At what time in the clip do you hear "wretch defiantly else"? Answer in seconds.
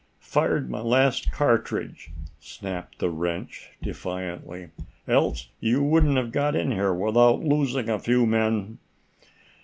3.11-5.49